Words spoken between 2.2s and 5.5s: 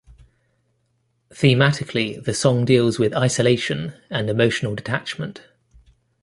the song deals with isolation and emotional detachment.